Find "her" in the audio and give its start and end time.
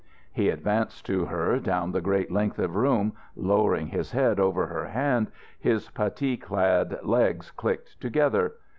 1.25-1.59, 4.65-4.87